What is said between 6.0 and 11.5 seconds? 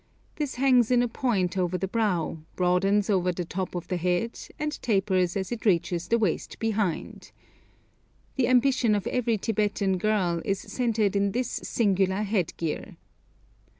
the waist behind. The ambition of every Tibetan girl is centred in this